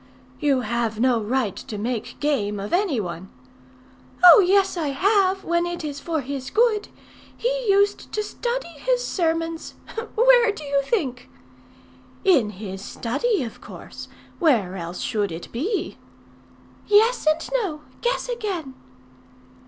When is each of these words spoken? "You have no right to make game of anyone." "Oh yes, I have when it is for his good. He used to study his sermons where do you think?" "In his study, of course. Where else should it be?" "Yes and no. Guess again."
"You 0.39 0.61
have 0.61 0.99
no 0.99 1.21
right 1.21 1.55
to 1.55 1.77
make 1.77 2.17
game 2.19 2.59
of 2.59 2.73
anyone." 2.73 3.29
"Oh 4.25 4.39
yes, 4.39 4.75
I 4.75 4.87
have 4.87 5.43
when 5.43 5.67
it 5.67 5.83
is 5.83 5.99
for 5.99 6.21
his 6.21 6.49
good. 6.49 6.87
He 7.37 7.67
used 7.69 8.11
to 8.11 8.23
study 8.23 8.69
his 8.79 9.05
sermons 9.05 9.75
where 10.15 10.51
do 10.51 10.63
you 10.63 10.81
think?" 10.83 11.29
"In 12.23 12.49
his 12.49 12.81
study, 12.83 13.43
of 13.43 13.61
course. 13.61 14.07
Where 14.39 14.75
else 14.75 15.01
should 15.01 15.31
it 15.31 15.51
be?" 15.51 15.99
"Yes 16.87 17.27
and 17.27 17.47
no. 17.61 17.81
Guess 18.01 18.27
again." 18.27 18.73